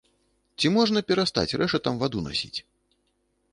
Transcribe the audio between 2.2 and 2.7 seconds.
насіць?